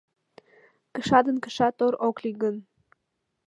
Кыша 0.95 1.19
ден 1.25 1.37
кыша 1.43 1.67
тор 1.77 1.93
ок 2.07 2.17
лий 2.23 2.37
гын 2.43 2.55